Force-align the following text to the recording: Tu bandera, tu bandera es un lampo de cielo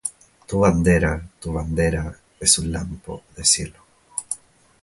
Tu 0.53 0.61
bandera, 0.61 1.11
tu 1.39 1.53
bandera 1.57 2.07
es 2.39 2.57
un 2.57 2.71
lampo 2.71 3.21
de 3.37 3.45
cielo 3.45 3.85